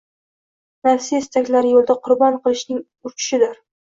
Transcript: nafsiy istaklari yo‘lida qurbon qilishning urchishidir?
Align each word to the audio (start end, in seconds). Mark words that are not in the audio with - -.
nafsiy 0.87 1.17
istaklari 1.23 1.73
yo‘lida 1.75 1.95
qurbon 2.09 2.39
qilishning 2.47 2.83
urchishidir? 3.11 3.55